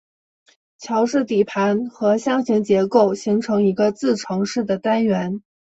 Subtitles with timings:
[0.79, 5.43] 桥式底盘和箱形结构形成一个自承式的单元。